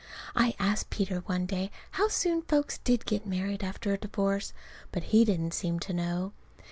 I 0.35 0.55
asked 0.57 0.89
Peter 0.89 1.19
one 1.27 1.45
day 1.45 1.69
how 1.91 2.07
soon 2.07 2.41
folks 2.41 2.79
did 2.79 3.05
get 3.05 3.27
married 3.27 3.63
after 3.63 3.93
a 3.93 3.99
divorce, 3.99 4.51
but 4.91 5.03
he 5.13 5.23
didn't 5.25 5.53
seem 5.53 5.79
to 5.81 5.93
know. 5.93 6.33